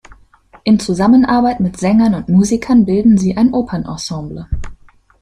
[0.63, 4.47] In Zusammenarbeit mit Sängern und Musikern bilden sie ein Opernensemble.